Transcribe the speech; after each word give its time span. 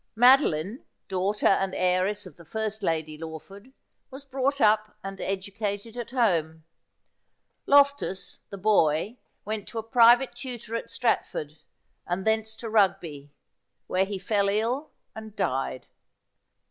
Madoline, 0.15 0.83
daughter 1.07 1.45
and 1.45 1.75
heiress 1.75 2.25
of 2.25 2.35
the 2.35 2.43
first 2.43 2.81
Lady 2.81 3.19
Lawford, 3.19 3.71
was 4.09 4.25
brought 4.25 4.59
up 4.59 4.97
and 5.03 5.21
educated 5.21 5.95
at 5.95 6.09
home. 6.09 6.63
Loftus, 7.67 8.39
the 8.49 8.57
boy, 8.57 9.17
went 9.45 9.67
to 9.67 9.77
a 9.77 9.83
private 9.83 10.33
tutor 10.33 10.75
at 10.75 10.89
Stratford, 10.89 11.59
and 12.07 12.25
thence 12.25 12.55
to 12.55 12.67
Rugby, 12.67 13.31
where 13.85 14.05
he 14.05 14.17
fell 14.17 14.49
ill 14.49 14.89
and 15.13 15.35
died. 15.35 15.85